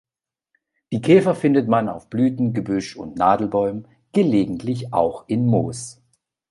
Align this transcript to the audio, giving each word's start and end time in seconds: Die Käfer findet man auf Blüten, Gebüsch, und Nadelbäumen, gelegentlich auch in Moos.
Die 0.91 0.99
Käfer 0.99 1.35
findet 1.35 1.67
man 1.67 1.87
auf 1.87 2.09
Blüten, 2.09 2.55
Gebüsch, 2.55 2.95
und 2.95 3.17
Nadelbäumen, 3.17 3.87
gelegentlich 4.13 4.91
auch 4.93 5.25
in 5.27 5.45
Moos. 5.45 6.01